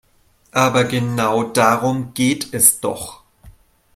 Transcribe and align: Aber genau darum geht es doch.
Aber 0.55 0.85
genau 0.85 1.43
darum 1.43 2.15
geht 2.15 2.55
es 2.55 2.79
doch. 2.79 3.21